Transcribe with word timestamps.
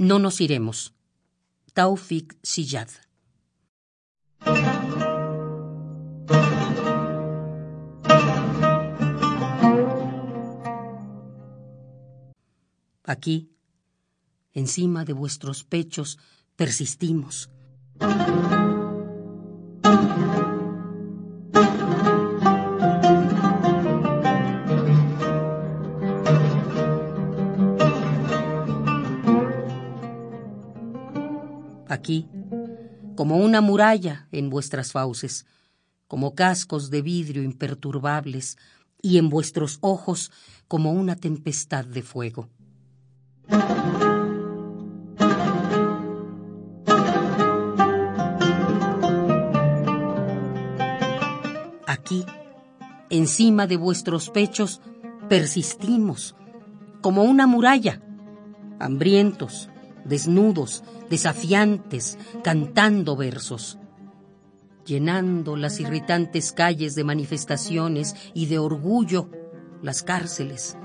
No 0.00 0.20
nos 0.20 0.40
iremos. 0.40 0.94
Taufik 1.74 2.36
Siyad. 2.40 2.88
Aquí, 13.02 13.50
encima 14.52 15.04
de 15.04 15.14
vuestros 15.14 15.64
pechos, 15.64 16.18
persistimos. 16.54 17.50
Aquí, 31.88 32.28
como 33.16 33.38
una 33.38 33.60
muralla 33.60 34.28
en 34.30 34.50
vuestras 34.50 34.92
fauces, 34.92 35.46
como 36.06 36.34
cascos 36.34 36.90
de 36.90 37.02
vidrio 37.02 37.42
imperturbables, 37.42 38.56
y 39.00 39.18
en 39.18 39.28
vuestros 39.28 39.78
ojos 39.80 40.30
como 40.66 40.92
una 40.92 41.16
tempestad 41.16 41.84
de 41.84 42.02
fuego. 42.02 42.48
Aquí, 51.86 52.24
encima 53.10 53.66
de 53.66 53.76
vuestros 53.76 54.30
pechos, 54.30 54.80
persistimos 55.28 56.34
como 57.00 57.22
una 57.22 57.46
muralla, 57.46 58.02
hambrientos, 58.80 59.70
desnudos, 60.04 60.84
desafiantes, 61.10 62.18
cantando 62.42 63.16
versos, 63.16 63.78
llenando 64.84 65.56
las 65.56 65.80
irritantes 65.80 66.52
calles 66.52 66.94
de 66.94 67.04
manifestaciones 67.04 68.14
y 68.34 68.46
de 68.46 68.58
orgullo, 68.58 69.30
las 69.82 70.02
cárceles. 70.02 70.76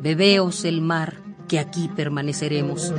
Bebeos 0.00 0.64
el 0.64 0.80
mar 0.80 1.22
que 1.48 1.58
aquí 1.58 1.88
permaneceremos. 1.88 2.92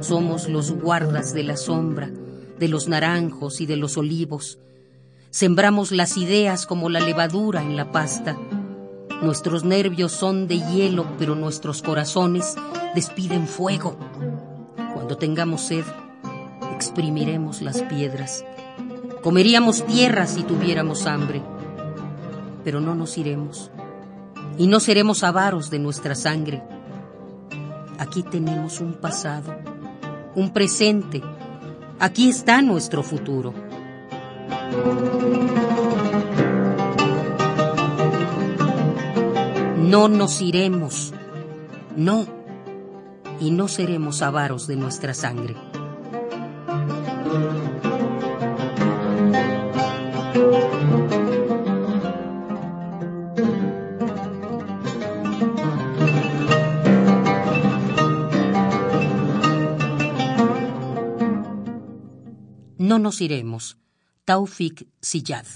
Somos 0.00 0.48
los 0.48 0.70
guardas 0.70 1.34
de 1.34 1.42
la 1.42 1.56
sombra, 1.56 2.10
de 2.58 2.68
los 2.68 2.86
naranjos 2.88 3.60
y 3.60 3.66
de 3.66 3.76
los 3.76 3.96
olivos. 3.96 4.60
Sembramos 5.36 5.92
las 5.92 6.16
ideas 6.16 6.64
como 6.64 6.88
la 6.88 6.98
levadura 6.98 7.60
en 7.60 7.76
la 7.76 7.92
pasta. 7.92 8.38
Nuestros 9.20 9.64
nervios 9.64 10.12
son 10.12 10.48
de 10.48 10.60
hielo, 10.60 11.04
pero 11.18 11.34
nuestros 11.34 11.82
corazones 11.82 12.56
despiden 12.94 13.46
fuego. 13.46 13.98
Cuando 14.94 15.18
tengamos 15.18 15.60
sed, 15.60 15.84
exprimiremos 16.74 17.60
las 17.60 17.82
piedras. 17.82 18.46
Comeríamos 19.22 19.84
tierra 19.84 20.26
si 20.26 20.42
tuviéramos 20.42 21.06
hambre, 21.06 21.42
pero 22.64 22.80
no 22.80 22.94
nos 22.94 23.18
iremos 23.18 23.70
y 24.56 24.68
no 24.68 24.80
seremos 24.80 25.22
avaros 25.22 25.68
de 25.68 25.80
nuestra 25.80 26.14
sangre. 26.14 26.62
Aquí 27.98 28.22
tenemos 28.22 28.80
un 28.80 28.94
pasado, 28.94 29.54
un 30.34 30.54
presente, 30.54 31.22
aquí 31.98 32.30
está 32.30 32.62
nuestro 32.62 33.02
futuro. 33.02 33.65
No 39.88 40.08
nos 40.08 40.42
iremos, 40.42 41.14
no, 41.96 42.26
y 43.40 43.50
no 43.50 43.68
seremos 43.68 44.20
avaros 44.20 44.66
de 44.66 44.76
nuestra 44.76 45.14
sangre. 45.14 45.54
No 62.78 62.98
nos 62.98 63.20
iremos. 63.20 63.85
Taufik 64.26 64.86
Siyad. 65.00 65.46